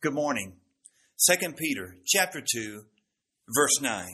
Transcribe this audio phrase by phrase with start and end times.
[0.00, 0.52] Good morning.
[1.28, 2.82] 2 Peter chapter 2
[3.52, 4.06] verse 9.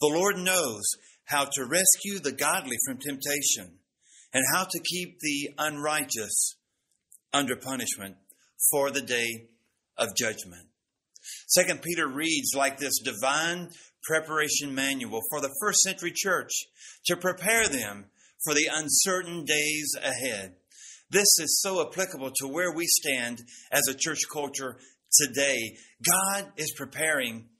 [0.00, 0.84] The Lord knows
[1.26, 3.80] how to rescue the godly from temptation
[4.32, 6.56] and how to keep the unrighteous
[7.34, 8.16] under punishment
[8.70, 9.48] for the day
[9.98, 10.68] of judgment.
[11.54, 13.68] 2 Peter reads like this divine
[14.04, 16.52] preparation manual for the first century church
[17.04, 18.06] to prepare them
[18.42, 20.54] for the uncertain days ahead.
[21.12, 24.78] This is so applicable to where we stand as a church culture
[25.20, 25.58] today.
[26.10, 27.50] God is preparing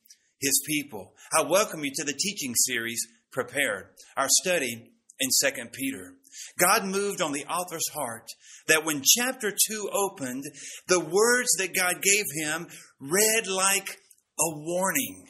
[0.40, 1.12] his people.
[1.34, 6.14] I welcome you to the teaching series, Prepared, our study in 2 Peter.
[6.58, 8.26] God moved on the author's heart
[8.68, 10.44] that when chapter 2 opened,
[10.88, 12.68] the words that God gave him
[13.00, 13.98] read like
[14.40, 15.26] a warning.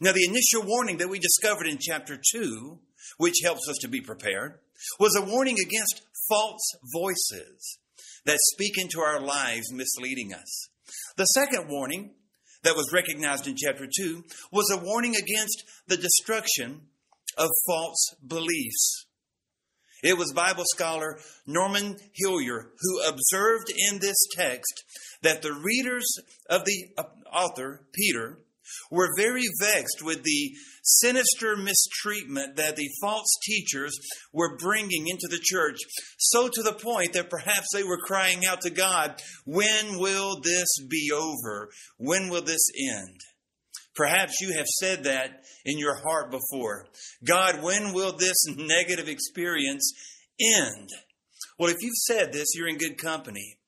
[0.00, 2.78] Now, the initial warning that we discovered in chapter 2,
[3.18, 4.60] which helps us to be prepared,
[4.98, 7.78] was a warning against false voices
[8.24, 10.68] that speak into our lives, misleading us.
[11.16, 12.14] The second warning
[12.62, 16.82] that was recognized in chapter 2 was a warning against the destruction
[17.36, 19.06] of false beliefs.
[20.02, 24.84] It was Bible scholar Norman Hillyer who observed in this text
[25.22, 26.06] that the readers
[26.48, 28.38] of the uh, author, Peter,
[28.90, 33.96] were very vexed with the sinister mistreatment that the false teachers
[34.32, 35.78] were bringing into the church,
[36.18, 40.68] so to the point that perhaps they were crying out to God, When will this
[40.88, 41.68] be over?
[41.98, 42.66] When will this
[42.98, 43.20] end?
[43.94, 46.86] Perhaps you have said that in your heart before.
[47.24, 49.92] God, when will this negative experience
[50.56, 50.88] end?
[51.58, 53.58] Well, if you've said this, you're in good company.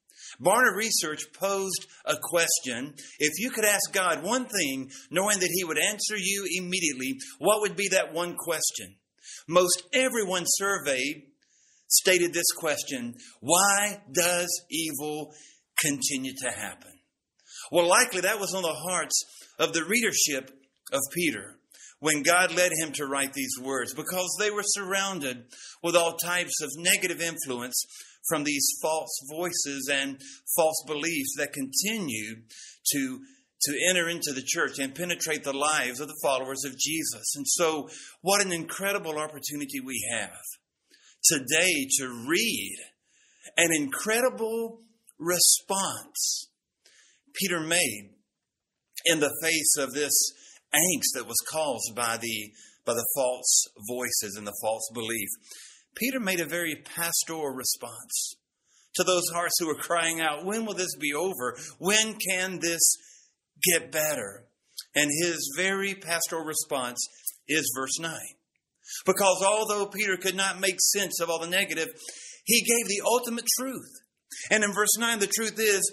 [0.43, 2.95] Barna Research posed a question.
[3.19, 7.61] If you could ask God one thing, knowing that He would answer you immediately, what
[7.61, 8.97] would be that one question?
[9.49, 11.23] Most everyone surveyed
[11.89, 15.33] stated this question Why does evil
[15.81, 16.93] continue to happen?
[17.71, 19.23] Well, likely that was on the hearts
[19.59, 20.51] of the readership
[20.93, 21.59] of Peter
[22.01, 25.45] when God led him to write these words because they were surrounded
[25.83, 27.85] with all types of negative influence
[28.29, 30.21] from these false voices and
[30.57, 32.43] false beliefs that continue
[32.93, 33.21] to
[33.65, 37.35] to enter into the church and penetrate the lives of the followers of Jesus.
[37.37, 37.89] And so,
[38.21, 40.43] what an incredible opportunity we have
[41.25, 42.77] today to read
[43.57, 44.81] an incredible
[45.19, 46.49] response
[47.35, 48.11] Peter made
[49.07, 50.13] in the face of this
[50.75, 52.53] angst that was caused by the
[52.85, 55.29] by the false voices and the false belief.
[55.95, 58.35] Peter made a very pastoral response
[58.95, 61.57] to those hearts who were crying out, When will this be over?
[61.79, 62.81] When can this
[63.63, 64.45] get better?
[64.95, 66.99] And his very pastoral response
[67.49, 68.13] is verse 9.
[69.07, 71.89] Because although Peter could not make sense of all the negative,
[72.45, 73.91] he gave the ultimate truth.
[74.51, 75.91] And in verse 9, the truth is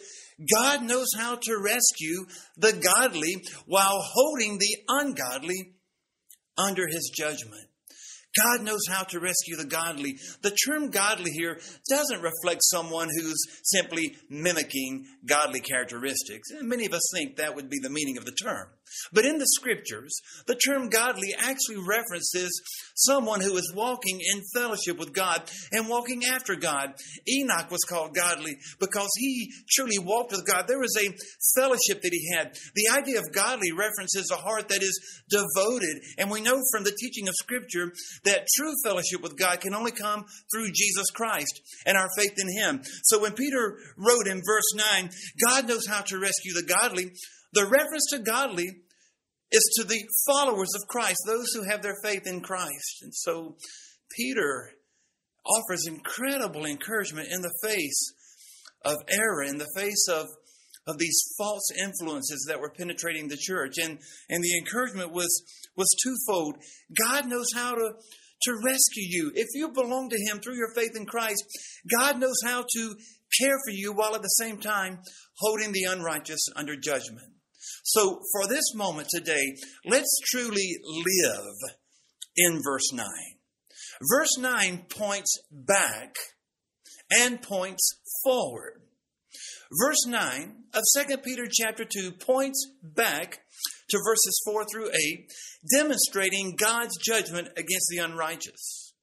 [0.54, 2.26] God knows how to rescue
[2.58, 5.74] the godly while holding the ungodly
[6.58, 7.69] under his judgment.
[8.38, 10.16] God knows how to rescue the godly.
[10.42, 11.60] The term godly here
[11.90, 16.50] doesn't reflect someone who's simply mimicking godly characteristics.
[16.62, 18.68] Many of us think that would be the meaning of the term.
[19.14, 20.14] But in the scriptures,
[20.48, 22.62] the term godly actually references
[22.96, 26.94] someone who is walking in fellowship with God and walking after God.
[27.28, 30.66] Enoch was called godly because he truly walked with God.
[30.68, 31.14] There was a
[31.56, 32.56] fellowship that he had.
[32.76, 36.02] The idea of godly references a heart that is devoted.
[36.18, 37.94] And we know from the teaching of scripture
[38.26, 42.62] that true fellowship with God can only come through Jesus Christ and our faith in
[42.62, 42.82] him.
[43.04, 45.10] So when Peter wrote in verse 9,
[45.46, 47.12] God knows how to rescue the godly,
[47.54, 48.68] the reference to godly
[49.52, 53.02] is to the followers of Christ, those who have their faith in Christ.
[53.02, 53.56] And so
[54.16, 54.72] Peter
[55.46, 58.14] offers incredible encouragement in the face
[58.86, 60.28] of error, in the face of,
[60.88, 63.74] of these false influences that were penetrating the church.
[63.82, 64.00] And,
[64.30, 65.44] and the encouragement was,
[65.76, 66.56] was twofold.
[67.08, 67.92] God knows how to,
[68.44, 69.32] to rescue you.
[69.34, 71.44] If you belong to Him through your faith in Christ,
[71.98, 72.96] God knows how to
[73.42, 75.00] care for you while at the same time
[75.38, 77.28] holding the unrighteous under judgment.
[77.84, 79.56] So, for this moment today,
[79.86, 81.56] let's truly live
[82.36, 83.06] in verse 9.
[84.10, 86.16] Verse 9 points back
[87.12, 88.82] and points forward.
[89.72, 93.40] Verse 9 of 2 Peter chapter 2 points back
[93.90, 95.32] to verses 4 through 8,
[95.76, 98.94] demonstrating God's judgment against the unrighteous.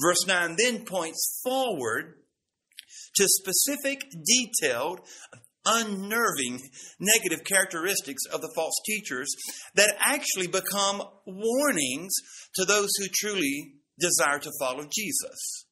[0.00, 2.14] Verse 9 then points forward
[3.16, 5.00] to specific, detailed,
[5.64, 6.60] unnerving
[6.98, 9.28] negative characteristics of the false teachers
[9.74, 12.14] that actually become warnings
[12.54, 15.66] to those who truly desire to follow Jesus.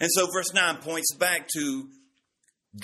[0.00, 1.88] And so verse 9 points back to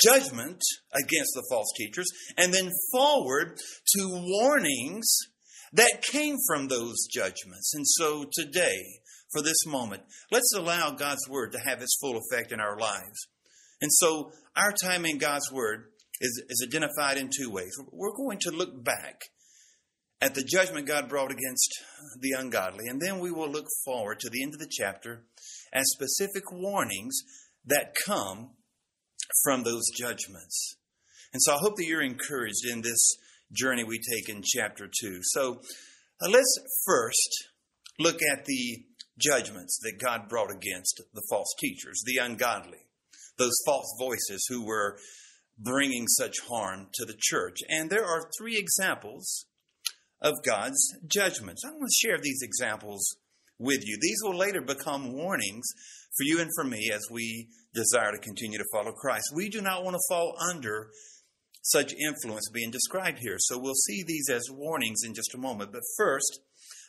[0.02, 0.60] judgment
[0.92, 2.06] against the false teachers,
[2.36, 3.58] and then forward
[3.96, 5.06] to warnings
[5.72, 7.72] that came from those judgments.
[7.74, 8.78] And so today,
[9.32, 13.28] for this moment, let's allow God's Word to have its full effect in our lives.
[13.80, 15.84] And so our time in God's Word
[16.24, 17.76] is, is identified in two ways.
[17.92, 19.20] We're going to look back
[20.20, 21.70] at the judgment God brought against
[22.20, 25.24] the ungodly, and then we will look forward to the end of the chapter
[25.72, 27.20] as specific warnings
[27.66, 28.52] that come
[29.42, 30.76] from those judgments.
[31.32, 33.16] And so I hope that you're encouraged in this
[33.52, 35.18] journey we take in chapter 2.
[35.22, 35.60] So
[36.22, 37.48] uh, let's first
[37.98, 38.84] look at the
[39.18, 42.86] judgments that God brought against the false teachers, the ungodly,
[43.36, 44.96] those false voices who were
[45.58, 47.58] bringing such harm to the church.
[47.68, 49.46] And there are three examples
[50.20, 51.62] of God's judgments.
[51.64, 53.16] I want to share these examples
[53.58, 53.98] with you.
[54.00, 55.66] These will later become warnings
[56.16, 59.32] for you and for me as we desire to continue to follow Christ.
[59.34, 60.90] We do not want to fall under
[61.62, 63.36] such influence being described here.
[63.38, 65.72] So we'll see these as warnings in just a moment.
[65.72, 66.40] But first,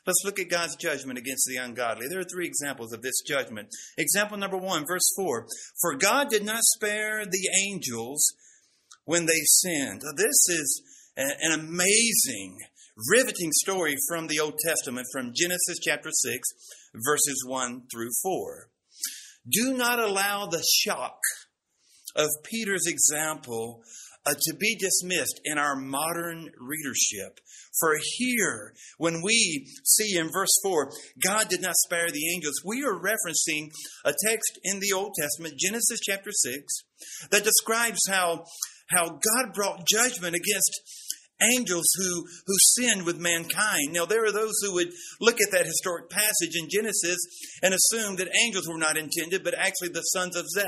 [0.06, 2.08] let's look at God's judgment against the ungodly.
[2.08, 3.70] There are three examples of this judgment.
[3.98, 5.48] Example number one, verse 4
[5.82, 8.34] For God did not spare the angels
[9.06, 10.02] when they sinned.
[10.18, 10.82] This is
[11.16, 12.58] an amazing,
[13.12, 16.50] riveting story from the Old Testament, from Genesis chapter 6,
[17.06, 18.70] verses 1 through 4.
[19.50, 21.20] Do not allow the shock
[22.16, 23.84] of Peter's example
[24.26, 27.40] uh, to be dismissed in our modern readership.
[27.80, 30.92] For here, when we see in verse 4,
[31.24, 33.70] God did not spare the angels, we are referencing
[34.04, 36.74] a text in the Old Testament, Genesis chapter 6,
[37.32, 38.46] that describes how,
[38.88, 40.82] how God brought judgment against
[41.42, 43.92] angels who, who sinned with mankind.
[43.92, 47.18] Now, there are those who would look at that historic passage in Genesis
[47.62, 50.66] and assume that angels were not intended, but actually the sons of Seth.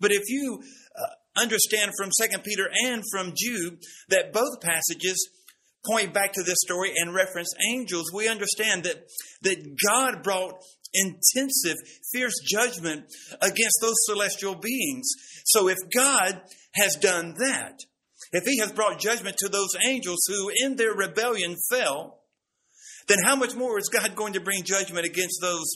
[0.00, 0.60] But if you
[0.96, 3.78] uh, understand from Second Peter and from Jude
[4.08, 5.28] that both passages
[5.86, 9.06] point back to this story and reference angels, we understand that,
[9.42, 10.54] that God brought
[10.94, 11.76] intensive,
[12.12, 13.04] fierce judgment
[13.40, 15.08] against those celestial beings.
[15.44, 16.42] So if God
[16.74, 17.78] has done that,
[18.32, 22.20] if he has brought judgment to those angels who in their rebellion fell,
[23.08, 25.66] then how much more is God going to bring judgment against those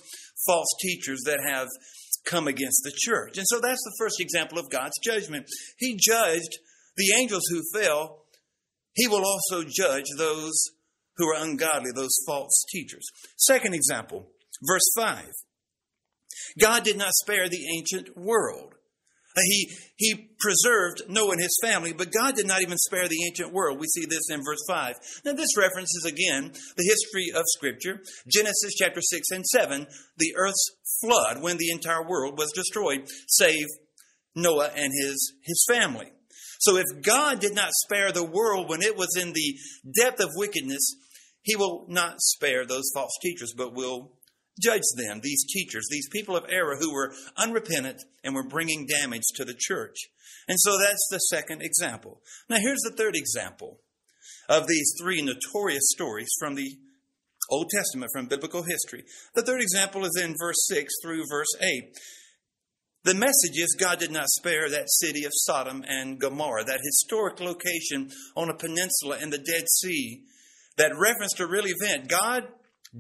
[0.47, 1.69] false teachers that have
[2.25, 3.37] come against the church?
[3.37, 5.47] And so that's the first example of God's judgment.
[5.79, 6.59] He judged
[6.97, 8.23] the angels who fell.
[8.95, 10.55] He will also judge those
[11.17, 13.05] who are ungodly, those false teachers.
[13.37, 14.31] Second example,
[14.63, 15.25] verse 5.
[16.61, 18.75] God did not spare the ancient world.
[19.37, 23.27] Uh, he, he preserved Noah and his family, but God did not even spare the
[23.27, 23.79] ancient world.
[23.79, 24.95] We see this in verse 5.
[25.27, 29.87] Now, this references again the history of Scripture Genesis chapter 6 and 7,
[30.17, 30.71] the earth's
[31.03, 33.67] flood when the entire world was destroyed, save
[34.35, 36.13] Noah and his, his family.
[36.59, 39.59] So, if God did not spare the world when it was in the
[40.01, 40.97] depth of wickedness,
[41.43, 44.16] he will not spare those false teachers, but will
[44.63, 49.25] judge them, these teachers, these people of error who were unrepentant and were bringing damage
[49.35, 49.97] to the church.
[50.49, 52.21] And so that's the second example.
[52.49, 53.81] Now, here's the third example
[54.49, 56.79] of these three notorious stories from the
[57.51, 59.05] Old Testament, from biblical history.
[59.35, 61.95] The third example is in verse 6 through verse 8.
[63.05, 67.39] The message is God did not spare that city of Sodom and Gomorrah, that historic
[67.39, 70.25] location on a peninsula in the Dead Sea
[70.77, 72.09] that referenced a real event.
[72.09, 72.49] God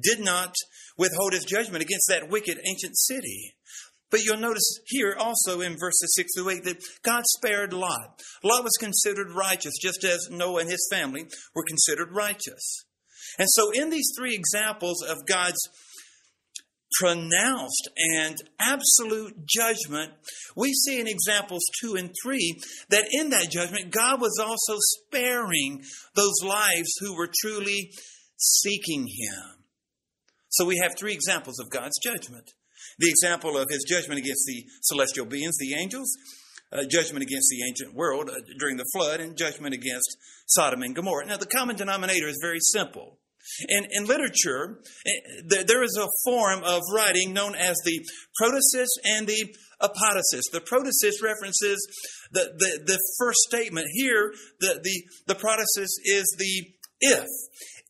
[0.00, 0.54] did not
[0.98, 3.54] withhold his judgment against that wicked ancient city.
[4.10, 8.20] But you'll notice here also in verses 6 through 8 that God spared Lot.
[8.44, 12.84] Lot was considered righteous, just as Noah and his family were considered righteous.
[13.38, 15.58] And so, in these three examples of God's
[17.00, 20.12] pronounced and absolute judgment,
[20.54, 22.60] we see in examples 2 and 3
[22.90, 25.82] that in that judgment, God was also sparing
[26.14, 27.90] those lives who were truly
[28.36, 29.55] seeking Him.
[30.56, 32.50] So we have three examples of God's judgment
[32.98, 36.08] the example of his judgment against the celestial beings, the angels,
[36.72, 40.94] uh, judgment against the ancient world uh, during the flood, and judgment against Sodom and
[40.94, 41.26] Gomorrah.
[41.26, 43.18] Now, the common denominator is very simple.
[43.68, 48.00] In, in literature, eh, there is a form of writing known as the
[48.40, 50.42] protasis and the apodosis.
[50.52, 51.78] The protasis references
[52.32, 53.86] the, the, the first statement.
[53.92, 57.26] Here, the, the, the protasis is the if.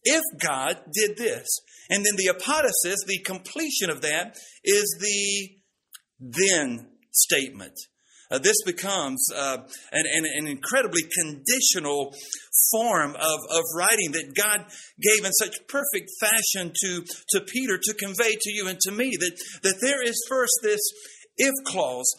[0.05, 1.47] If God did this,
[1.91, 5.57] and then the apodosis, the completion of that, is the
[6.19, 7.75] then statement.
[8.31, 9.59] Uh, this becomes uh,
[9.93, 12.13] an, an, an, incredibly conditional
[12.73, 14.67] form of, of writing that God
[15.01, 19.13] gave in such perfect fashion to, to Peter to convey to you and to me
[19.21, 20.81] that, that there is first this
[21.37, 22.13] if clause.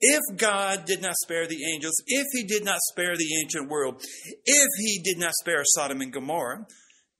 [0.00, 4.00] If God did not spare the angels, if he did not spare the ancient world,
[4.44, 6.66] if he did not spare Sodom and Gomorrah,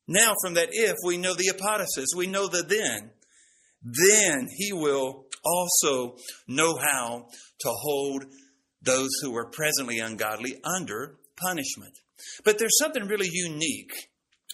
[0.08, 3.10] now from that if we know the apodosis, we know the then,
[3.82, 6.16] then he will also
[6.48, 7.28] know how
[7.60, 8.24] to hold
[8.82, 11.92] those who are presently ungodly under punishment.
[12.44, 13.92] But there's something really unique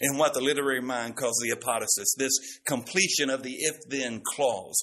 [0.01, 2.33] in what the literary mind calls the apodosis, this
[2.67, 4.75] completion of the if then clause.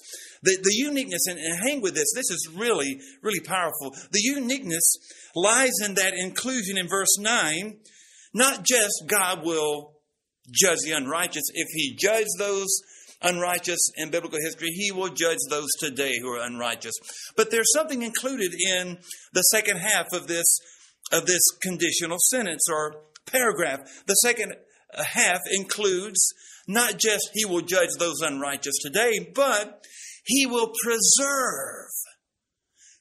[0.43, 3.95] The, the uniqueness, and, and hang with this, this is really, really powerful.
[4.11, 4.97] The uniqueness
[5.35, 7.79] lies in that inclusion in verse 9.
[8.33, 9.92] Not just God will
[10.51, 12.71] judge the unrighteous, if He judged those
[13.23, 16.95] unrighteous in biblical history, He will judge those today who are unrighteous.
[17.37, 18.99] But there's something included in
[19.33, 20.47] the second half of this,
[21.13, 22.97] of this conditional sentence or
[23.27, 23.81] paragraph.
[24.07, 24.55] The second
[24.95, 26.21] half includes
[26.69, 29.85] not just He will judge those unrighteous today, but
[30.25, 31.91] He will preserve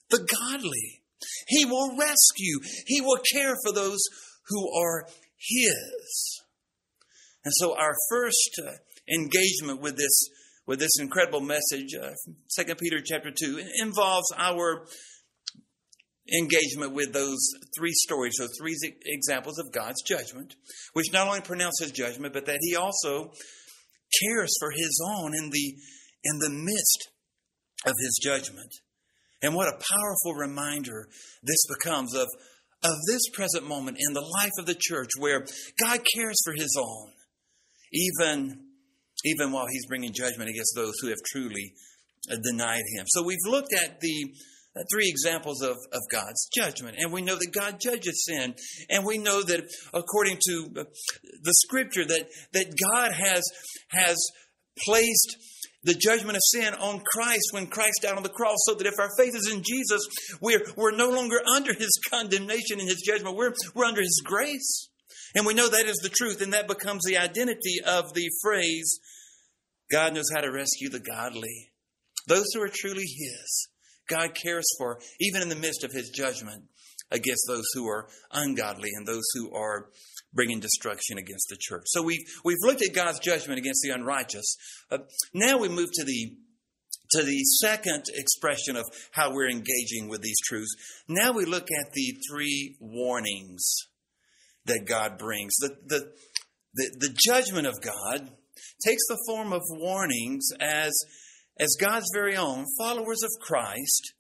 [0.10, 1.01] the godly.
[1.48, 2.60] He will rescue.
[2.86, 4.00] He will care for those
[4.48, 5.07] who are
[5.38, 6.30] His.
[7.43, 8.71] And so our first uh,
[9.12, 10.29] engagement with this
[10.67, 12.12] with this incredible message, uh,
[12.48, 14.86] Second Peter chapter two, involves our
[16.31, 17.39] engagement with those
[17.75, 20.55] three stories, those three examples of God's judgment,
[20.93, 23.31] which not only pronounces judgment, but that He also
[24.21, 25.75] cares for His own in the
[26.24, 27.10] in the midst
[27.86, 28.71] of His judgment.
[29.41, 31.07] And what a powerful reminder
[31.41, 32.27] this becomes of,
[32.83, 35.45] of this present moment in the life of the church where
[35.83, 37.12] God cares for His own,
[37.91, 38.60] even,
[39.25, 41.74] even while He's bringing judgment against those who have truly
[42.29, 43.05] uh, denied Him.
[43.07, 44.33] So we've looked at the
[44.74, 46.95] uh, three examples of, of God's judgment.
[46.98, 48.55] And we know that God judges sin.
[48.89, 50.83] And we know that according to uh,
[51.43, 53.43] the scripture that, that God has,
[53.89, 54.17] has
[54.86, 55.36] placed
[55.83, 58.93] the judgment of sin on Christ when Christ died on the cross, so that if
[59.00, 60.07] our faith is in Jesus,
[60.39, 63.36] we're, we're no longer under his condemnation and his judgment.
[63.36, 64.89] We're, we're under his grace.
[65.35, 69.00] And we know that is the truth, and that becomes the identity of the phrase
[69.91, 71.71] God knows how to rescue the godly,
[72.27, 73.67] those who are truly his.
[74.09, 76.63] God cares for, even in the midst of his judgment
[77.11, 79.89] against those who are ungodly and those who are
[80.33, 81.83] bringing destruction against the church.
[81.88, 84.55] So we've, we've looked at God's judgment against the unrighteous.
[84.89, 85.00] Uh,
[85.33, 86.38] now we move to the
[87.11, 90.73] to the second expression of how we're engaging with these truths.
[91.09, 93.75] Now we look at the three warnings
[94.65, 95.53] that God brings.
[95.60, 96.12] The, the,
[96.74, 98.30] the, the judgment of God
[98.86, 100.94] takes the form of warnings as
[101.60, 104.13] as God's very own followers of Christ,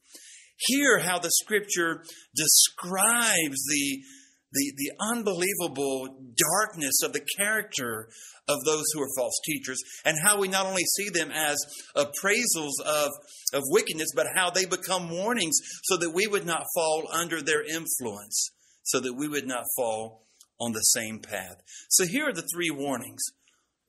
[0.57, 2.03] hear how the scripture
[2.35, 4.03] describes the,
[4.51, 8.09] the, the unbelievable darkness of the character
[8.47, 11.57] of those who are false teachers, and how we not only see them as
[11.95, 13.09] appraisals of,
[13.53, 17.63] of wickedness, but how they become warnings so that we would not fall under their
[17.63, 18.51] influence,
[18.83, 20.27] so that we would not fall
[20.61, 21.57] on the same path.
[21.89, 23.21] So here are the three warnings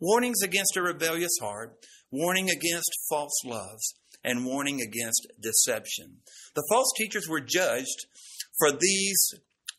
[0.01, 1.77] warnings against a rebellious heart,
[2.11, 6.17] warning against false loves, and warning against deception.
[6.57, 8.07] The false teachers were judged
[8.59, 9.35] for these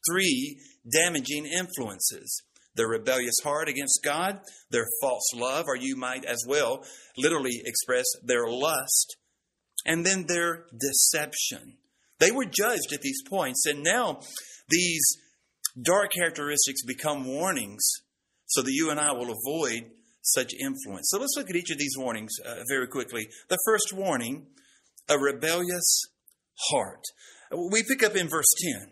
[0.09, 0.59] three
[0.89, 2.41] damaging influences
[2.75, 4.39] their rebellious heart against God,
[4.71, 6.83] their false love, or you might as well
[7.17, 9.15] literally express their lust,
[9.85, 11.77] and then their deception.
[12.19, 14.21] They were judged at these points, and now
[14.69, 15.03] these
[15.82, 17.84] dark characteristics become warnings
[18.46, 21.08] so that you and I will avoid such influence.
[21.10, 23.27] So let's look at each of these warnings uh, very quickly.
[23.50, 24.48] The first warning
[25.10, 26.01] a rebellious
[26.70, 27.03] heart.
[27.51, 28.92] We pick up in verse 10.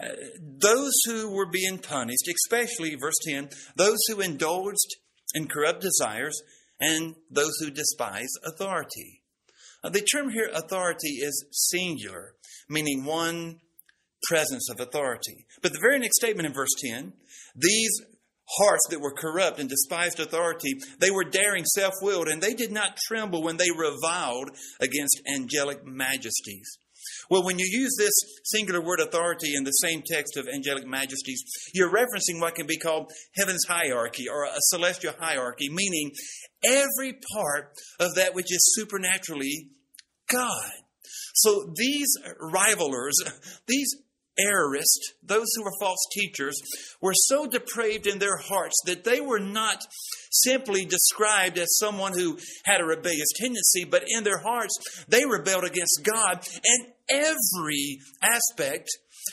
[0.00, 4.96] Uh, those who were being punished, especially verse 10, those who indulged
[5.34, 6.40] in corrupt desires
[6.80, 9.22] and those who despise authority.
[9.82, 12.34] Uh, the term here, authority, is singular,
[12.68, 13.60] meaning one
[14.24, 15.46] presence of authority.
[15.62, 17.12] But the very next statement in verse 10,
[17.54, 17.90] these
[18.56, 20.74] hearts that were corrupt and despised authority.
[21.00, 25.84] They were daring, self willed, and they did not tremble when they reviled against angelic
[25.84, 26.78] majesties.
[27.30, 31.42] Well, when you use this singular word authority in the same text of angelic majesties,
[31.74, 36.10] you're referencing what can be called heaven's hierarchy or a celestial hierarchy, meaning
[36.64, 39.68] every part of that which is supernaturally
[40.30, 40.70] God.
[41.34, 42.08] So these
[42.40, 43.12] rivalers,
[43.66, 43.94] these
[44.38, 46.56] errorists, those who were false teachers,
[47.00, 49.84] were so depraved in their hearts that they were not
[50.30, 54.74] simply described as someone who had a rebellious tendency, but in their hearts
[55.08, 58.88] they rebelled against God and every aspect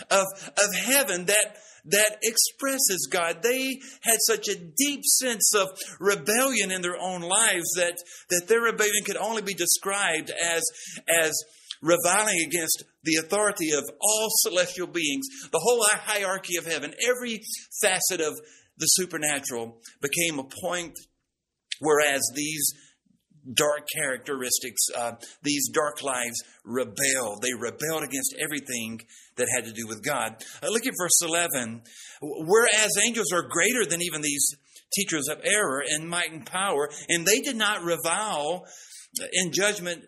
[0.10, 0.26] of,
[0.58, 1.58] of heaven that
[1.88, 3.44] that expresses God.
[3.44, 5.68] They had such a deep sense of
[6.00, 7.98] rebellion in their own lives that,
[8.30, 10.64] that their rebellion could only be described as,
[11.08, 11.32] as
[11.86, 17.42] reviling against the authority of all celestial beings, the whole hierarchy of heaven, every
[17.82, 18.34] facet of
[18.78, 20.98] the supernatural became a point
[21.80, 22.74] whereas these
[23.54, 25.12] dark characteristics, uh,
[25.44, 27.42] these dark lives rebelled.
[27.42, 29.02] They rebelled against everything
[29.38, 30.44] that had to do with God.
[30.64, 31.84] Uh, look at verse 11.
[32.22, 34.48] Whereas angels are greater than even these
[34.96, 38.66] teachers of error in might and power, and they did not revile
[39.32, 40.06] in judgment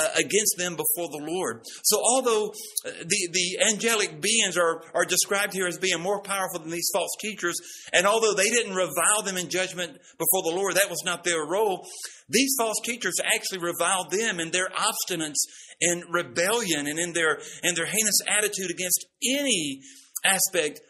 [0.00, 1.60] uh, against them before the Lord.
[1.84, 2.48] So, although
[2.86, 6.90] uh, the, the angelic beings are, are described here as being more powerful than these
[6.92, 7.54] false teachers,
[7.92, 11.44] and although they didn't revile them in judgment before the Lord, that was not their
[11.44, 11.86] role,
[12.28, 15.38] these false teachers actually reviled them in their obstinance
[15.80, 19.80] and rebellion and in their, in their heinous attitude against any
[20.24, 20.80] aspect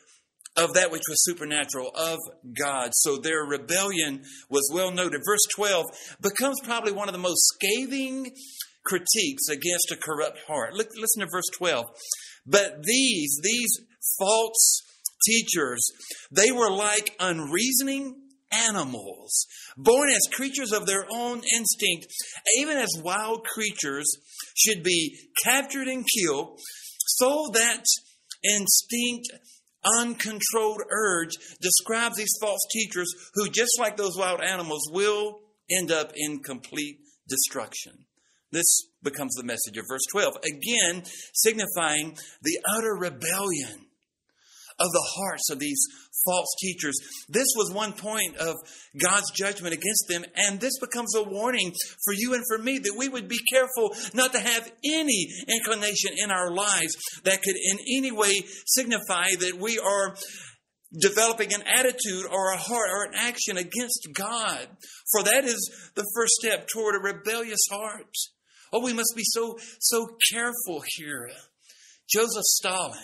[0.56, 2.18] of that which was supernatural of
[2.58, 2.90] God.
[2.92, 5.22] So their rebellion was well noted.
[5.24, 5.86] Verse 12
[6.20, 8.32] becomes probably one of the most scathing
[8.90, 10.74] critiques against a corrupt heart.
[10.74, 11.86] Look, listen to verse 12.
[12.44, 13.70] But these, these
[14.18, 14.82] false
[15.24, 15.80] teachers,
[16.32, 18.16] they were like unreasoning
[18.52, 22.06] animals, born as creatures of their own instinct,
[22.58, 24.10] even as wild creatures
[24.56, 26.58] should be captured and killed,
[27.06, 27.84] so that
[28.42, 29.28] instinct
[29.84, 35.38] uncontrolled urge describes these false teachers who, just like those wild animals, will
[35.70, 37.92] end up in complete destruction.
[38.52, 41.02] This becomes the message of verse 12, again
[41.34, 43.86] signifying the utter rebellion
[44.80, 45.80] of the hearts of these
[46.24, 46.96] false teachers.
[47.28, 48.56] This was one point of
[48.98, 51.72] God's judgment against them, and this becomes a warning
[52.04, 56.12] for you and for me that we would be careful not to have any inclination
[56.16, 60.16] in our lives that could in any way signify that we are
[60.98, 64.66] developing an attitude or a heart or an action against God.
[65.12, 68.14] For that is the first step toward a rebellious heart.
[68.72, 71.30] Oh, we must be so, so careful here.
[72.08, 72.98] Joseph Stalin,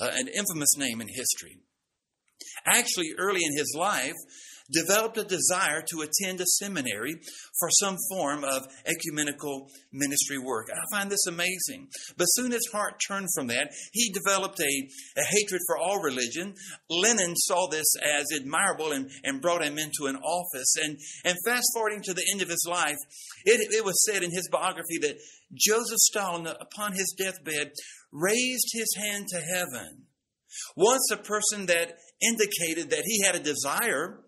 [0.00, 1.58] uh, an infamous name in history,
[2.66, 4.14] actually early in his life
[4.72, 7.14] developed a desire to attend a seminary
[7.58, 10.68] for some form of ecumenical ministry work.
[10.72, 11.88] I find this amazing.
[12.16, 13.72] But soon his heart turned from that.
[13.92, 16.54] He developed a, a hatred for all religion.
[16.90, 20.74] Lenin saw this as admirable and, and brought him into an office.
[20.82, 22.96] And, and fast forwarding to the end of his life,
[23.44, 25.18] it, it was said in his biography that
[25.54, 27.72] Joseph Stalin, upon his deathbed,
[28.12, 30.06] raised his hand to heaven.
[30.76, 34.20] Once a person that indicated that he had a desire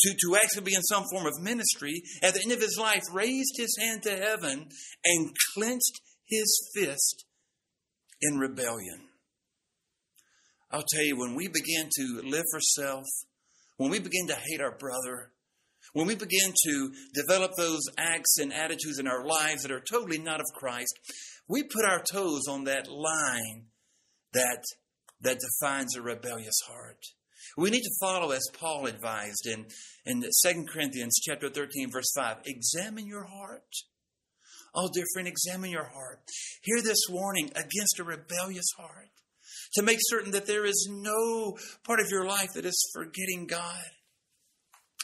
[0.00, 3.02] to, to actually be in some form of ministry, at the end of his life,
[3.12, 4.68] raised his hand to heaven
[5.04, 7.24] and clenched his fist
[8.20, 9.08] in rebellion.
[10.70, 13.04] I'll tell you, when we begin to live for self,
[13.76, 15.32] when we begin to hate our brother,
[15.94, 20.18] when we begin to develop those acts and attitudes in our lives that are totally
[20.18, 20.92] not of Christ,
[21.48, 23.66] we put our toes on that line
[24.34, 24.62] that,
[25.22, 26.98] that defines a rebellious heart.
[27.58, 29.66] We need to follow as Paul advised in,
[30.06, 32.36] in 2 Corinthians chapter 13, verse 5.
[32.44, 33.66] Examine your heart.
[34.76, 36.20] Oh, dear friend, examine your heart.
[36.62, 39.08] Hear this warning against a rebellious heart
[39.74, 43.86] to make certain that there is no part of your life that is forgetting God.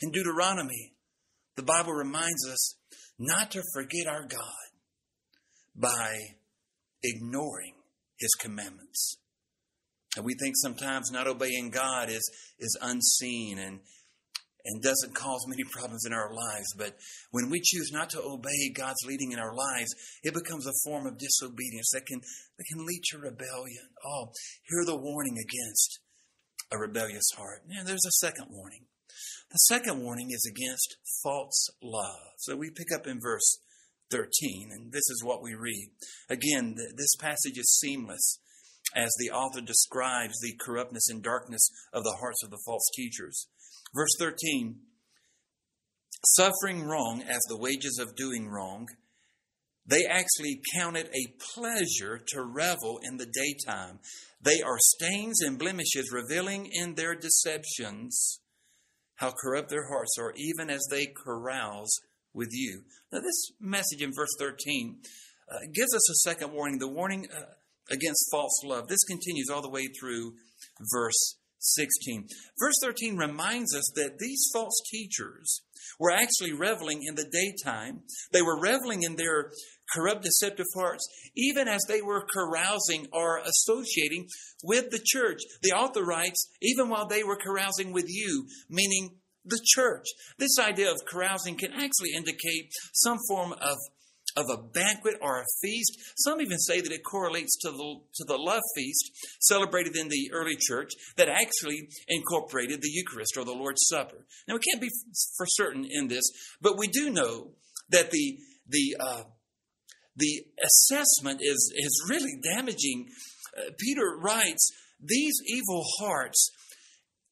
[0.00, 0.92] In Deuteronomy,
[1.56, 2.76] the Bible reminds us
[3.18, 4.68] not to forget our God
[5.74, 6.14] by
[7.02, 7.74] ignoring
[8.16, 9.18] his commandments.
[10.16, 13.81] And we think sometimes not obeying God is, is unseen and,
[14.64, 16.72] and doesn't cause many problems in our lives.
[16.77, 16.96] But
[17.31, 21.07] when we choose not to obey God's leading in our lives, it becomes a form
[21.07, 23.88] of disobedience that can, that can lead to rebellion.
[24.05, 24.33] Oh,
[24.68, 26.00] hear the warning against
[26.72, 27.62] a rebellious heart.
[27.70, 28.87] And there's a second warning.
[29.50, 32.35] The second warning is against false love.
[32.38, 33.59] So we pick up in verse
[34.11, 35.90] 13, and this is what we read.
[36.29, 38.38] Again, this passage is seamless
[38.94, 43.48] as the author describes the corruptness and darkness of the hearts of the false teachers.
[43.94, 44.76] Verse 13
[46.26, 48.88] suffering wrong as the wages of doing wrong,
[49.87, 53.98] they actually count it a pleasure to revel in the daytime.
[54.40, 58.40] They are stains and blemishes, revealing in their deceptions
[59.16, 61.94] how corrupt their hearts are, even as they carouse
[62.33, 62.83] with you.
[63.12, 65.00] Now, this message in verse 13
[65.50, 66.78] uh, gives us a second warning.
[66.78, 67.42] The warning uh,
[67.90, 68.88] against false love.
[68.88, 70.35] This continues all the way through
[70.92, 72.27] verse 16.
[72.59, 75.62] Verse 13 reminds us that these false teachers
[75.99, 78.03] were actually reveling in the daytime.
[78.33, 79.51] They were reveling in their
[79.92, 84.29] corrupt, deceptive hearts, even as they were carousing or associating
[84.62, 85.40] with the church.
[85.62, 90.07] The author writes, even while they were carousing with you, meaning the church.
[90.38, 93.77] This idea of carousing can actually indicate some form of
[94.37, 95.97] of a banquet or a feast.
[96.16, 100.31] Some even say that it correlates to the, to the love feast celebrated in the
[100.33, 104.27] early church that actually incorporated the Eucharist or the Lord's Supper.
[104.49, 104.90] Now, we can't be
[105.37, 106.25] for certain in this,
[106.61, 107.53] but we do know
[107.90, 109.23] that the, the, uh,
[110.16, 113.07] the assessment is, is really damaging.
[113.57, 114.70] Uh, Peter writes,
[115.01, 116.51] These evil hearts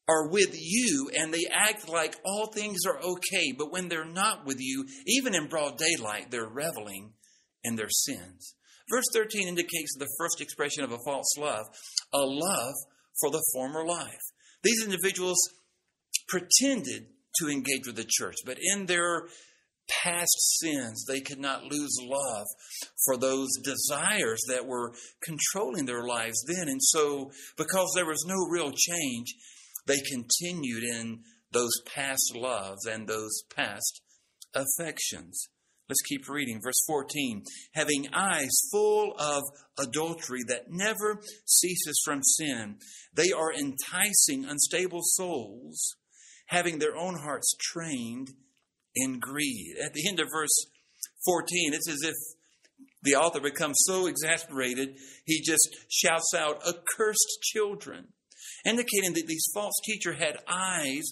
[0.07, 4.45] are with you and they act like all things are okay, but when they're not
[4.45, 7.13] with you, even in broad daylight, they're reveling
[7.63, 8.55] in their sins.
[8.91, 11.65] Verse 13 indicates the first expression of a false love,
[12.13, 12.73] a love
[13.21, 14.21] for the former life.
[14.61, 15.37] These individuals
[16.27, 17.07] pretended
[17.39, 19.23] to engage with the church, but in their
[19.89, 22.45] past sins, they could not lose love
[23.05, 26.67] for those desires that were controlling their lives then.
[26.67, 29.33] And so, because there was no real change,
[29.85, 31.19] they continued in
[31.51, 34.01] those past loves and those past
[34.55, 35.49] affections.
[35.89, 36.61] Let's keep reading.
[36.63, 37.43] Verse 14.
[37.73, 39.43] Having eyes full of
[39.77, 42.77] adultery that never ceases from sin,
[43.13, 45.95] they are enticing unstable souls,
[46.47, 48.29] having their own hearts trained
[48.95, 49.75] in greed.
[49.83, 50.67] At the end of verse
[51.25, 52.15] 14, it's as if
[53.01, 58.07] the author becomes so exasperated, he just shouts out, Accursed children
[58.65, 61.03] indicating that these false teachers had eyes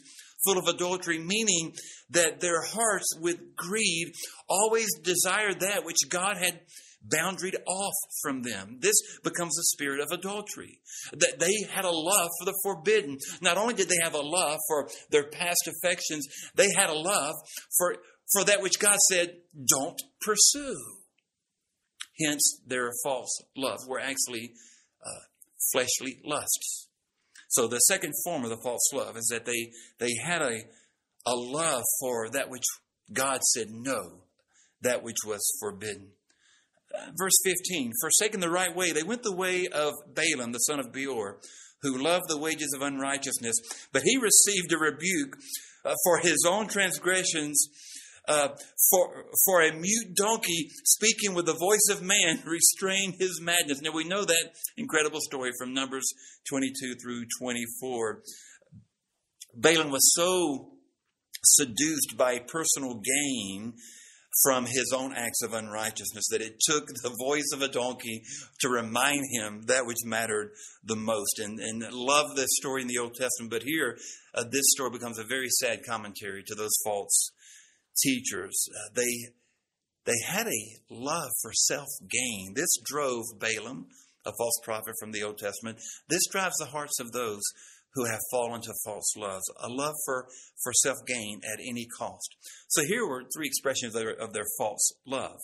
[0.45, 1.73] full of adultery, meaning
[2.09, 4.13] that their hearts with greed
[4.49, 6.61] always desired that which God had
[7.07, 8.77] boundaried off from them.
[8.79, 10.79] This becomes the spirit of adultery.
[11.13, 13.17] That they had a love for the forbidden.
[13.41, 17.33] Not only did they have a love for their past affections, they had a love
[17.77, 17.95] for,
[18.31, 19.37] for that which God said,
[19.67, 20.77] don't pursue.
[22.23, 24.53] Hence, their false love were actually
[25.03, 25.21] uh,
[25.71, 26.90] fleshly lusts.
[27.51, 30.61] So the second form of the false love is that they, they had a,
[31.25, 32.63] a love for that which
[33.11, 34.21] God said no,
[34.81, 36.11] that which was forbidden.
[36.97, 40.79] Uh, verse 15, forsaking the right way, they went the way of Balaam, the son
[40.79, 41.39] of Beor,
[41.81, 43.55] who loved the wages of unrighteousness,
[43.91, 45.35] but he received a rebuke
[45.83, 47.67] uh, for his own transgressions
[48.27, 48.49] uh,
[48.89, 53.81] for, for a mute donkey speaking with the voice of man restrain his madness.
[53.81, 56.07] Now we know that incredible story from Numbers
[56.49, 58.21] 22 through 24.
[59.55, 60.71] Balaam was so
[61.43, 63.73] seduced by personal gain
[64.43, 68.23] from his own acts of unrighteousness that it took the voice of a donkey
[68.61, 70.51] to remind him that which mattered
[70.85, 71.39] the most.
[71.39, 73.97] And, and love this story in the Old Testament, but here
[74.33, 77.31] uh, this story becomes a very sad commentary to those false
[78.03, 78.67] teachers.
[78.69, 79.33] Uh, they,
[80.05, 82.53] they had a love for self gain.
[82.55, 83.87] This drove Balaam,
[84.25, 85.79] a false prophet from the Old Testament.
[86.09, 87.41] This drives the hearts of those
[87.93, 90.27] who have fallen to false loves, a love for,
[90.63, 92.35] for self gain at any cost.
[92.67, 95.39] So here were three expressions of their, of their false love.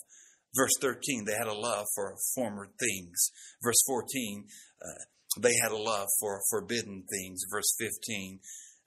[0.56, 3.32] Verse 13, they had a love for former things.
[3.62, 4.46] Verse 14,
[4.82, 7.42] uh, they had a love for forbidden things.
[7.52, 8.40] Verse 15,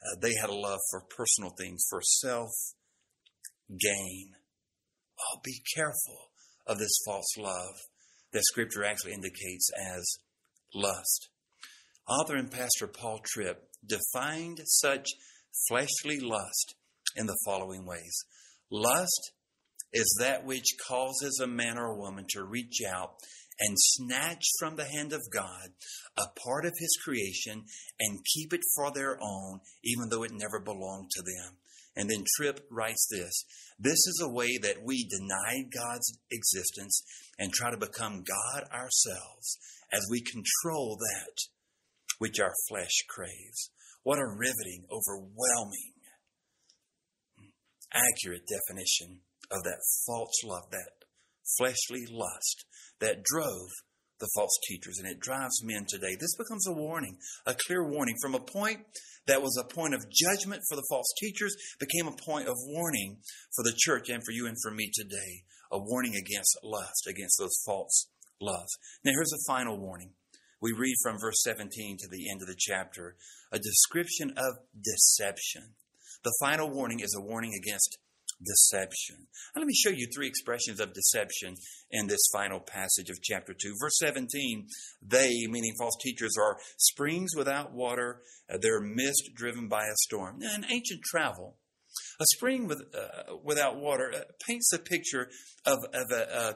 [0.02, 2.50] uh, they had a love for personal things, for self
[3.78, 4.32] gain.
[5.20, 6.30] Oh, be careful
[6.66, 7.74] of this false love
[8.32, 10.18] that Scripture actually indicates as
[10.74, 11.28] lust.
[12.08, 15.06] Author and pastor Paul Tripp defined such
[15.68, 16.74] fleshly lust
[17.16, 18.24] in the following ways
[18.70, 19.32] Lust
[19.92, 23.14] is that which causes a man or a woman to reach out
[23.58, 25.70] and snatch from the hand of God
[26.16, 27.64] a part of his creation
[27.98, 31.56] and keep it for their own, even though it never belonged to them.
[32.00, 33.44] And then Tripp writes this
[33.78, 37.02] This is a way that we deny God's existence
[37.38, 39.58] and try to become God ourselves
[39.92, 41.36] as we control that
[42.18, 43.70] which our flesh craves.
[44.02, 45.92] What a riveting, overwhelming,
[47.92, 51.04] accurate definition of that false love, that
[51.58, 52.64] fleshly lust
[53.00, 53.68] that drove
[54.20, 56.16] the false teachers, and it drives men today.
[56.18, 58.80] This becomes a warning, a clear warning from a point
[59.26, 63.18] that was a point of judgment for the false teachers, became a point of warning
[63.54, 65.44] for the church and for you and for me today.
[65.72, 68.08] A warning against lust, against those false
[68.40, 68.76] loves.
[69.04, 70.10] Now, here's a final warning.
[70.60, 73.16] We read from verse 17 to the end of the chapter
[73.52, 75.74] a description of deception.
[76.22, 77.98] The final warning is a warning against
[78.44, 79.26] deception.
[79.54, 81.54] Let me show you three expressions of deception
[81.90, 83.74] in this final passage of chapter 2.
[83.80, 84.66] Verse 17,
[85.02, 88.22] they, meaning false teachers, are springs without water,
[88.52, 90.38] uh, they're mist driven by a storm.
[90.38, 91.56] Now, in ancient travel,
[92.20, 95.28] a spring with, uh, without water uh, paints a picture
[95.66, 96.54] of, of a,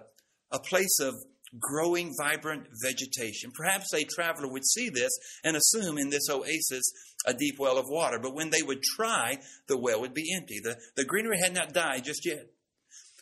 [0.53, 1.15] a, a place of
[1.59, 3.51] growing, vibrant vegetation.
[3.55, 5.13] Perhaps a traveler would see this
[5.45, 6.85] and assume in this oasis
[7.27, 10.61] a deep well of water, but when they would try, the well would be empty.
[10.63, 12.51] The, the greenery had not died just yet,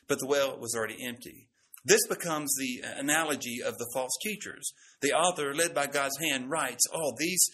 [0.08, 1.48] but the well was already empty.
[1.84, 4.72] This becomes the uh, analogy of the false teachers.
[5.00, 7.44] The author, led by God's hand, writes, Oh, these,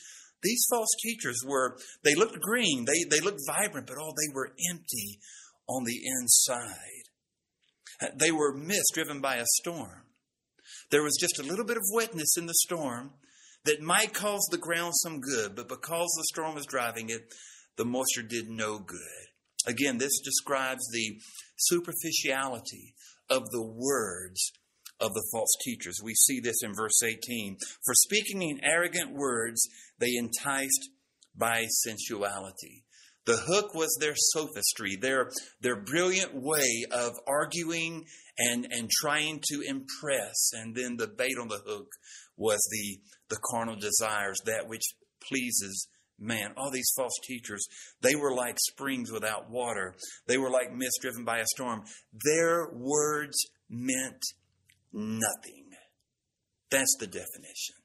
[0.42, 4.52] these false teachers were, they looked green, they, they looked vibrant, but oh, they were
[4.70, 5.18] empty
[5.66, 7.08] on the inside.
[8.16, 10.04] They were mist driven by a storm.
[10.90, 13.10] There was just a little bit of wetness in the storm
[13.64, 17.34] that might cause the ground some good, but because the storm was driving it,
[17.76, 19.26] the moisture did no good.
[19.66, 21.18] Again, this describes the
[21.56, 22.94] superficiality
[23.28, 24.52] of the words
[25.00, 26.00] of the false teachers.
[26.02, 27.58] We see this in verse 18.
[27.84, 30.90] For speaking in arrogant words, they enticed
[31.36, 32.84] by sensuality.
[33.28, 38.06] The hook was their sophistry, their, their brilliant way of arguing
[38.38, 40.52] and, and trying to impress.
[40.54, 41.88] And then the bait on the hook
[42.38, 45.88] was the, the carnal desires, that which pleases
[46.18, 46.54] man.
[46.56, 47.66] All these false teachers,
[48.00, 49.94] they were like springs without water.
[50.26, 51.82] They were like mist driven by a storm.
[52.24, 53.36] Their words
[53.68, 54.24] meant
[54.90, 55.66] nothing.
[56.70, 57.76] That's the definition.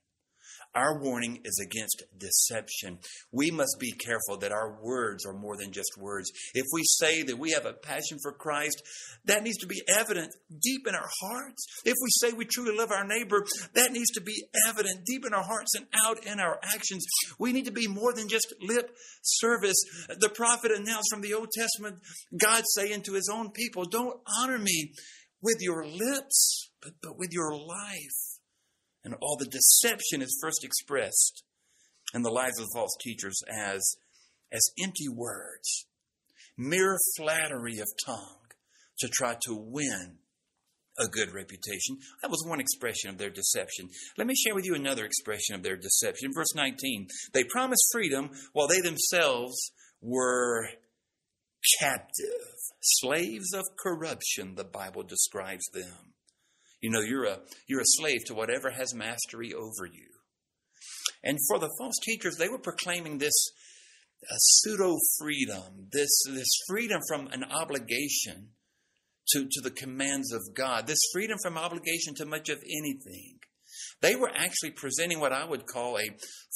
[0.76, 2.98] Our warning is against deception.
[3.32, 6.32] We must be careful that our words are more than just words.
[6.56, 8.82] If we say that we have a passion for Christ,
[9.26, 10.34] that needs to be evident
[10.64, 11.66] deep in our hearts.
[11.86, 15.34] If we say we truly love our neighbor, that needs to be evident deep in
[15.34, 17.06] our hearts and out in our actions.
[17.38, 19.78] We need to be more than just lip service.
[20.08, 22.00] The prophet announced from the Old Testament,
[22.36, 24.94] God saying to his own people, Don't honor me
[25.42, 28.33] with your lips, but, but with your life.
[29.04, 31.44] And all the deception is first expressed
[32.14, 33.98] in the lives of false teachers as,
[34.52, 35.86] as empty words,
[36.58, 38.40] mere flattery of tongue
[39.00, 40.18] to try to win
[40.98, 41.98] a good reputation.
[42.22, 43.90] That was one expression of their deception.
[44.18, 46.32] Let me share with you another expression of their deception.
[46.34, 50.70] Verse 19 They promised freedom while they themselves were
[51.80, 56.13] captive, slaves of corruption, the Bible describes them.
[56.84, 60.10] You know, you're a, you're a slave to whatever has mastery over you.
[61.24, 63.34] And for the false teachers, they were proclaiming this
[64.30, 68.50] uh, pseudo freedom, this, this freedom from an obligation
[69.30, 73.38] to, to the commands of God, this freedom from obligation to much of anything.
[74.02, 76.10] They were actually presenting what I would call a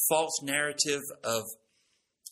[0.10, 1.44] false narrative of,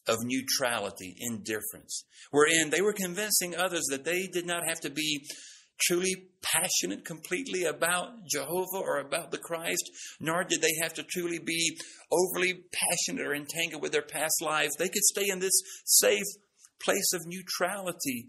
[0.06, 5.26] of neutrality, indifference, wherein they were convincing others that they did not have to be
[5.80, 11.40] truly passionate completely about Jehovah or about the Christ, nor did they have to truly
[11.40, 11.78] be
[12.12, 14.76] overly passionate or entangled with their past lives.
[14.78, 16.26] They could stay in this safe
[16.84, 18.28] place of neutrality.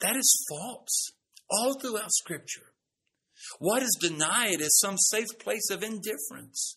[0.00, 1.12] That is false
[1.50, 2.72] all throughout Scripture.
[3.58, 6.76] What is denied is some safe place of indifference.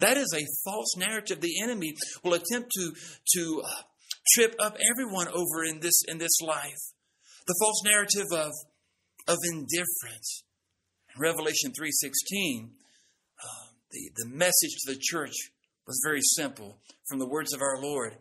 [0.00, 1.40] That is a false narrative.
[1.40, 2.92] The enemy will attempt to,
[3.34, 3.82] to uh,
[4.34, 6.78] trip up everyone over in this, in this life.
[7.46, 8.52] The false narrative of
[9.28, 10.42] of indifference.
[11.14, 15.34] In Revelation 3.16, uh, the, the message to the church
[15.86, 18.16] was very simple from the words of our Lord.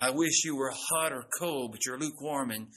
[0.00, 2.68] I wish you were hot or cold, but you're lukewarm, and,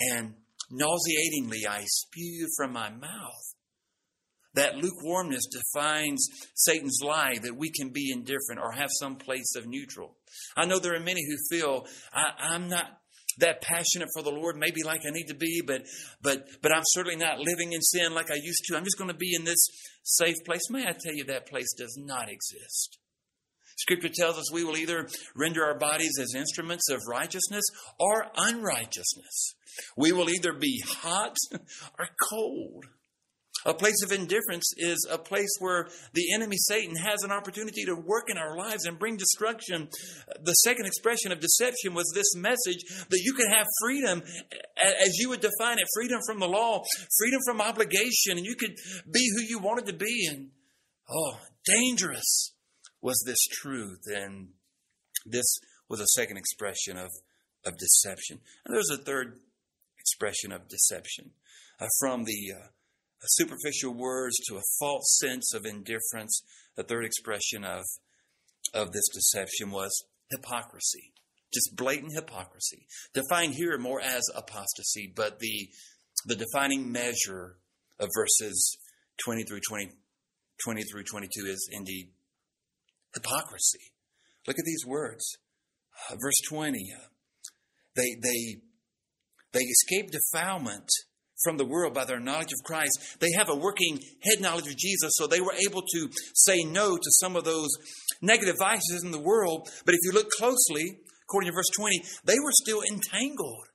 [0.00, 0.34] and
[0.70, 3.54] nauseatingly I spew you from my mouth.
[4.54, 9.66] That lukewarmness defines Satan's lie that we can be indifferent or have some place of
[9.66, 10.16] neutral.
[10.56, 12.97] I know there are many who feel I, am not
[13.38, 15.82] that passionate for the Lord, maybe like I need to be, but
[16.22, 18.76] but but I'm certainly not living in sin like I used to.
[18.76, 19.58] I'm just going to be in this
[20.02, 20.62] safe place.
[20.70, 22.98] May I tell you that place does not exist.
[23.78, 27.64] Scripture tells us we will either render our bodies as instruments of righteousness
[27.98, 29.54] or unrighteousness.
[29.96, 31.36] We will either be hot
[31.98, 32.86] or cold.
[33.66, 37.94] A place of indifference is a place where the enemy Satan has an opportunity to
[37.94, 39.88] work in our lives and bring destruction.
[40.40, 44.22] The second expression of deception was this message that you could have freedom
[44.76, 46.84] as you would define it freedom from the law,
[47.18, 48.76] freedom from obligation, and you could
[49.10, 50.28] be who you wanted to be.
[50.30, 50.50] And
[51.10, 52.52] oh, dangerous
[53.02, 54.02] was this truth.
[54.06, 54.50] And
[55.26, 57.10] this was a second expression of,
[57.64, 58.38] of deception.
[58.64, 59.38] And there's a third
[59.98, 61.32] expression of deception
[61.80, 62.66] uh, from the uh,
[63.26, 66.42] superficial words to a false sense of indifference.
[66.76, 67.84] The third expression of,
[68.72, 71.12] of this deception was hypocrisy,
[71.52, 72.86] just blatant hypocrisy.
[73.14, 75.68] Defined here more as apostasy, but the,
[76.26, 77.56] the defining measure
[77.98, 78.78] of verses
[79.24, 79.90] 20 through 20,
[80.64, 82.10] 20 through 22 is indeed
[83.14, 83.92] hypocrisy.
[84.46, 85.38] Look at these words.
[86.08, 86.78] Uh, verse 20.
[86.94, 87.00] Uh,
[87.96, 88.60] they, they,
[89.52, 90.88] they escape defilement
[91.44, 93.16] from the world by their knowledge of Christ.
[93.20, 96.96] They have a working head knowledge of Jesus, so they were able to say no
[96.96, 97.70] to some of those
[98.20, 99.68] negative vices in the world.
[99.84, 103.66] But if you look closely, according to verse 20, they were still entangled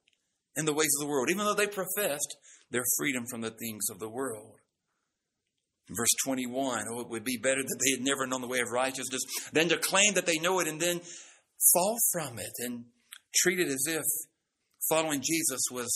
[0.55, 2.35] in the ways of the world, even though they professed
[2.71, 4.57] their freedom from the things of the world.
[5.89, 8.71] Verse 21, oh, it would be better that they had never known the way of
[8.71, 9.21] righteousness
[9.51, 11.01] than to claim that they know it and then
[11.73, 12.85] fall from it and
[13.35, 14.03] treat it as if
[14.89, 15.89] following Jesus was,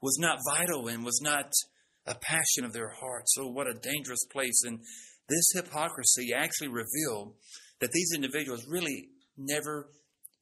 [0.00, 1.52] was not vital and was not
[2.06, 3.24] a passion of their heart.
[3.26, 4.62] So, what a dangerous place.
[4.64, 4.80] And
[5.28, 7.34] this hypocrisy actually revealed
[7.80, 9.90] that these individuals really never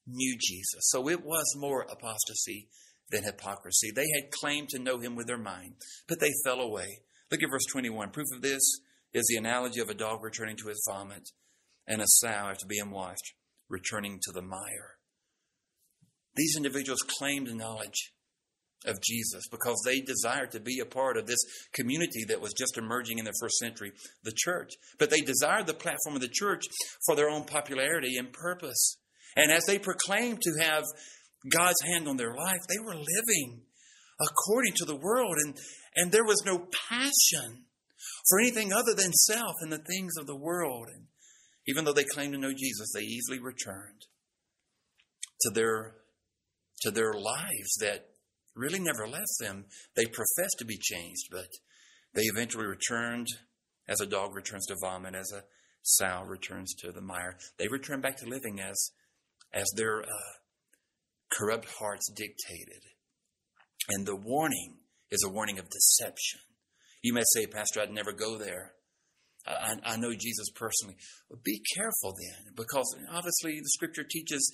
[0.06, 0.88] knew Jesus.
[0.90, 2.68] So, it was more apostasy
[3.10, 3.90] than hypocrisy.
[3.94, 5.74] They had claimed to know him with their mind,
[6.08, 7.00] but they fell away.
[7.30, 8.10] Look at verse 21.
[8.10, 8.62] Proof of this
[9.12, 11.30] is the analogy of a dog returning to his vomit
[11.86, 13.34] and a sow after being washed
[13.68, 14.98] returning to the mire.
[16.36, 18.12] These individuals claimed knowledge
[18.86, 21.38] of Jesus because they desired to be a part of this
[21.72, 23.92] community that was just emerging in the first century,
[24.24, 24.70] the church.
[24.98, 26.64] But they desired the platform of the church
[27.04, 28.98] for their own popularity and purpose.
[29.36, 30.84] And as they proclaimed to have
[31.50, 33.62] God's hand on their life, they were living
[34.20, 35.56] according to the world, and,
[35.94, 37.64] and there was no passion
[38.28, 40.88] for anything other than self and the things of the world.
[40.92, 41.04] And
[41.66, 44.06] even though they claimed to know Jesus, they easily returned
[45.42, 45.96] to their
[46.82, 48.06] to their lives that
[48.56, 49.66] really never left them.
[49.94, 51.48] They professed to be changed, but
[52.14, 53.28] they eventually returned
[53.88, 55.44] as a dog returns to vomit, as a
[55.82, 57.36] sow returns to the mire.
[57.58, 58.90] They returned back to living as
[59.52, 60.34] as their uh,
[61.32, 62.82] corrupt hearts dictated.
[63.88, 64.78] And the warning
[65.10, 66.40] is a warning of deception.
[67.02, 68.72] You may say, Pastor, I'd never go there.
[69.46, 70.96] I, I know Jesus personally.
[71.30, 74.52] But be careful then, because obviously the scripture teaches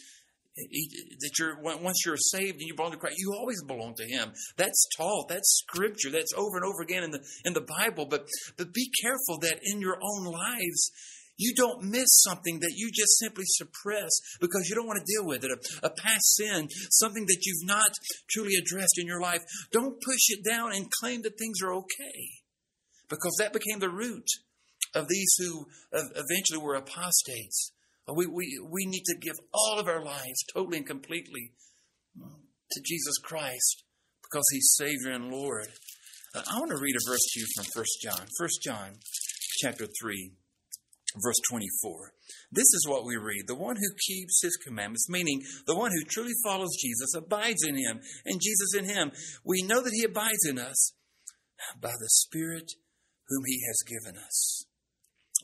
[0.56, 4.32] that you're once you're saved and you belong to Christ, you always belong to Him.
[4.56, 5.28] That's taught.
[5.28, 6.10] That's scripture.
[6.10, 8.06] That's over and over again in the in the Bible.
[8.06, 10.90] But but be careful that in your own lives
[11.38, 14.10] you don't miss something that you just simply suppress
[14.40, 15.50] because you don't want to deal with it.
[15.50, 17.90] A, a, past sin, something that you've not
[18.30, 19.42] truly addressed in your life.
[19.72, 22.42] Don't push it down and claim that things are okay
[23.08, 24.26] because that became the root
[24.94, 27.72] of these who eventually were apostates.
[28.08, 31.52] We, we, we need to give all of our lives totally and completely
[32.72, 33.84] to Jesus Christ
[34.22, 35.68] because He's Savior and Lord.
[36.34, 38.26] Uh, I want to read a verse to you from 1 John.
[38.38, 38.90] 1 John
[39.60, 40.32] chapter 3,
[41.22, 42.12] verse 24.
[42.50, 43.44] This is what we read.
[43.46, 47.76] The one who keeps his commandments, meaning the one who truly follows Jesus, abides in
[47.76, 49.12] him, and Jesus in him.
[49.44, 50.92] We know that he abides in us
[51.80, 52.72] by the Spirit
[53.28, 54.64] whom he has given us.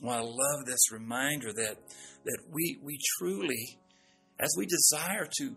[0.01, 1.77] Well, I love this reminder that
[2.25, 3.77] that we we truly,
[4.39, 5.55] as we desire to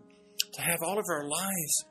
[0.53, 1.85] to have all of our lives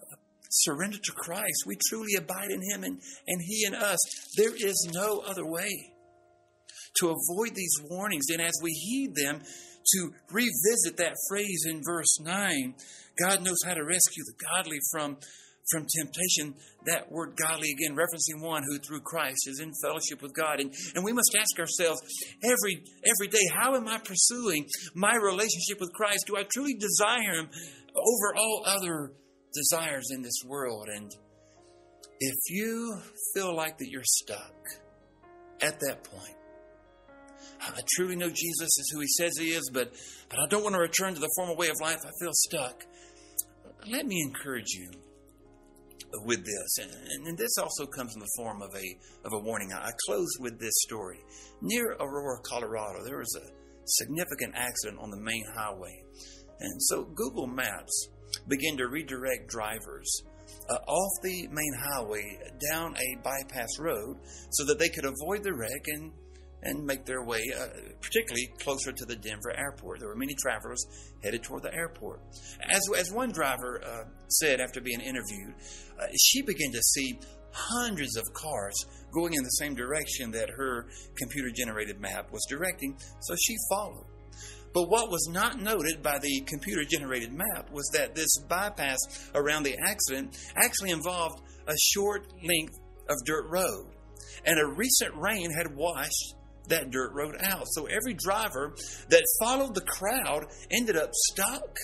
[0.00, 0.16] uh,
[0.50, 3.98] surrendered to Christ, we truly abide in Him and, and He in us.
[4.36, 5.92] There is no other way
[7.00, 8.26] to avoid these warnings.
[8.30, 9.42] And as we heed them,
[9.94, 12.74] to revisit that phrase in verse 9
[13.18, 15.16] God knows how to rescue the godly from
[15.70, 16.54] from temptation,
[16.86, 20.60] that word godly again, referencing one who through Christ is in fellowship with God.
[20.60, 22.00] And, and we must ask ourselves
[22.42, 26.24] every every day, how am I pursuing my relationship with Christ?
[26.26, 27.48] Do I truly desire him
[27.94, 29.12] over all other
[29.54, 30.88] desires in this world?
[30.88, 31.10] And
[32.20, 32.98] if you
[33.34, 34.54] feel like that you're stuck
[35.60, 36.34] at that point,
[37.60, 39.92] I truly know Jesus is who he says he is, but,
[40.28, 41.98] but I don't want to return to the former way of life.
[42.04, 42.84] I feel stuck.
[43.86, 44.90] Let me encourage you
[46.24, 49.72] with this, and, and, this also comes in the form of a of a warning.
[49.72, 51.18] I close with this story.
[51.60, 53.50] Near Aurora, Colorado, there was a
[53.84, 56.02] significant accident on the main highway,
[56.60, 58.08] and so Google Maps
[58.46, 60.22] began to redirect drivers
[60.70, 62.38] uh, off the main highway
[62.70, 64.16] down a bypass road
[64.50, 66.12] so that they could avoid the wreck and
[66.62, 67.66] and make their way, uh,
[68.00, 70.00] particularly closer to the Denver airport.
[70.00, 70.84] There were many travelers
[71.22, 72.20] headed toward the airport.
[72.68, 75.54] As, as one driver uh, said after being interviewed,
[76.00, 77.18] uh, she began to see
[77.52, 78.74] hundreds of cars
[79.12, 84.06] going in the same direction that her computer generated map was directing, so she followed.
[84.74, 88.98] But what was not noted by the computer generated map was that this bypass
[89.34, 92.78] around the accident actually involved a short length
[93.08, 93.86] of dirt road.
[94.44, 96.34] And a recent rain had washed
[96.68, 97.64] that dirt road out.
[97.68, 98.74] So every driver
[99.10, 101.76] that followed the crowd ended up stuck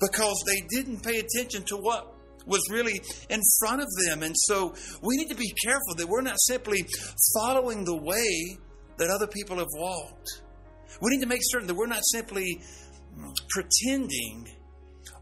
[0.00, 2.14] because they didn't pay attention to what
[2.46, 4.22] was really in front of them.
[4.22, 6.84] And so we need to be careful that we're not simply
[7.34, 8.58] following the way
[8.98, 10.42] that other people have walked.
[11.00, 12.60] We need to make certain that we're not simply
[13.50, 14.48] pretending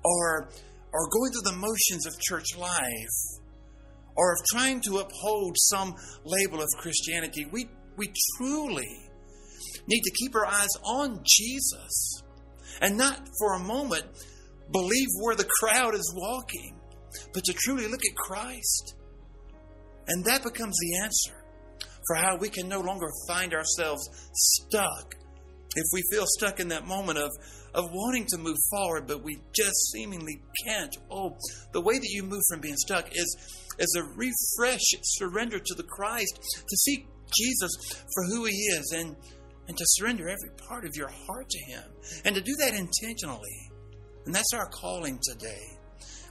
[0.05, 0.51] or
[0.93, 3.43] or going through the motions of church life
[4.16, 7.47] or of trying to uphold some label of Christianity.
[7.53, 7.68] We
[7.99, 9.11] we truly
[9.86, 12.22] need to keep our eyes on Jesus
[12.80, 14.05] and not for a moment
[14.72, 16.78] believe where the crowd is walking,
[17.32, 18.94] but to truly look at Christ.
[20.07, 21.44] And that becomes the answer
[22.07, 25.14] for how we can no longer find ourselves stuck.
[25.76, 27.30] If we feel stuck in that moment of,
[27.74, 30.96] of wanting to move forward, but we just seemingly can't.
[31.11, 31.36] Oh,
[31.72, 33.36] the way that you move from being stuck is,
[33.78, 37.07] is a refresh surrender to the Christ, to seek
[37.37, 37.70] Jesus
[38.14, 39.16] for who He is, and,
[39.68, 41.85] and to surrender every part of your heart to Him,
[42.24, 43.70] and to do that intentionally.
[44.26, 45.79] And that's our calling today.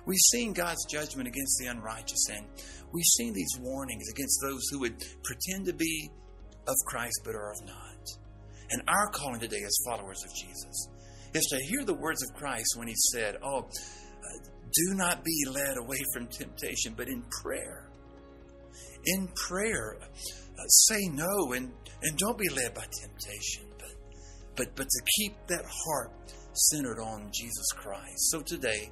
[0.06, 2.46] We've seen God's judgment against the unrighteous, and
[2.94, 6.10] we've seen these warnings against those who would pretend to be
[6.68, 8.06] of Christ but are of not.
[8.70, 10.90] And our calling today as followers of Jesus
[11.34, 15.46] is to hear the words of Christ when He said, Oh, uh, do not be
[15.50, 17.90] led away from temptation, but in prayer.
[19.06, 21.72] In prayer, uh, say no and,
[22.02, 23.96] and don't be led by temptation, but,
[24.56, 26.12] but, but to keep that heart
[26.54, 28.32] centered on Jesus Christ.
[28.32, 28.92] So today,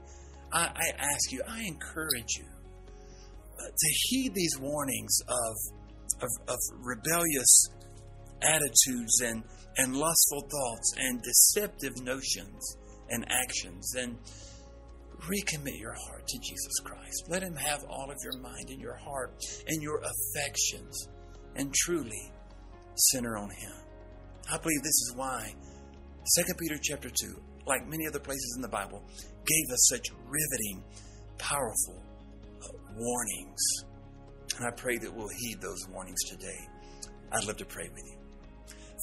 [0.53, 5.55] I, I ask you, I encourage you uh, to heed these warnings of,
[6.21, 7.69] of, of rebellious
[8.41, 9.43] attitudes and,
[9.77, 12.77] and lustful thoughts and deceptive notions
[13.09, 14.17] and actions and
[15.22, 17.26] recommit your heart to Jesus Christ.
[17.30, 19.36] Let Him have all of your mind and your heart
[19.68, 21.07] and your affections
[21.55, 22.32] and truly
[22.95, 23.74] center on Him.
[24.51, 25.53] I believe this is why
[26.38, 29.03] 2 Peter chapter 2, like many other places in the Bible,
[29.45, 30.84] gave us such riveting,
[31.38, 32.01] powerful
[32.63, 33.61] uh, warnings.
[34.57, 36.68] And I pray that we'll heed those warnings today.
[37.32, 38.18] I'd love to pray with you.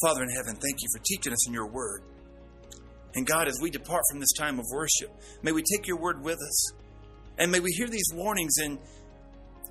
[0.03, 2.03] Father in heaven, thank you for teaching us in your word.
[3.15, 5.11] And God, as we depart from this time of worship,
[5.43, 6.73] may we take your word with us.
[7.39, 8.79] And may we hear these warnings and,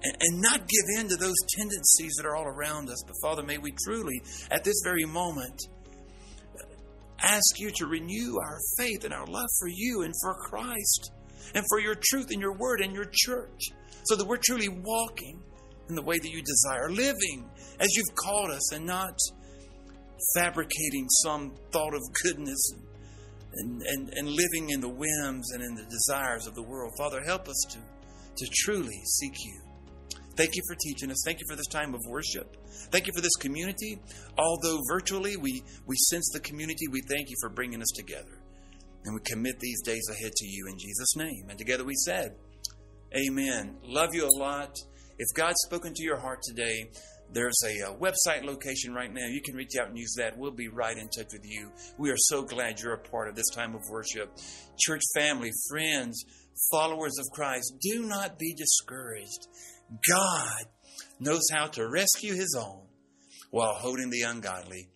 [0.04, 3.04] and, not give in to those tendencies that are all around us.
[3.06, 5.62] But Father, may we truly, at this very moment,
[7.20, 11.12] ask you to renew our faith and our love for you and for Christ
[11.54, 13.62] and for your truth and your word and your church
[14.06, 15.42] so that we're truly walking
[15.90, 19.18] in the way that you desire, living as you've called us and not
[20.36, 22.74] fabricating some thought of goodness
[23.54, 26.92] and, and, and living in the whims and in the desires of the world.
[26.98, 27.80] Father, help us to,
[28.38, 29.62] to truly seek you.
[30.36, 31.22] Thank you for teaching us.
[31.26, 32.56] Thank you for this time of worship.
[32.92, 34.00] Thank you for this community.
[34.38, 38.40] Although virtually we, we sense the community, we thank you for bringing us together.
[39.04, 41.48] And we commit these days ahead to you in Jesus' name.
[41.50, 42.36] And together we said,
[43.16, 43.78] Amen.
[43.84, 44.74] Love you a lot.
[45.18, 46.90] If God's spoken to your heart today,
[47.34, 49.26] there's a, a, uh, website location right now.
[49.26, 50.38] You can reach out and use that.
[50.38, 51.72] We'll be right in touch with you.
[51.98, 54.38] We are so glad you're a part of this time of worship.
[54.78, 56.24] Church family, friends,
[56.72, 59.48] followers of Christ, do not be discouraged.
[60.10, 60.66] God
[61.20, 62.88] knows how to rescue his own
[63.50, 64.90] while holding the ungodly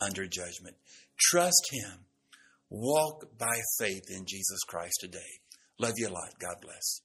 [0.00, 0.76] under judgment.
[1.18, 2.04] Trust him.
[2.70, 5.18] Walk by faith in Jesus Christ today.
[5.78, 6.38] Love you a lot.
[6.38, 7.00] God bless.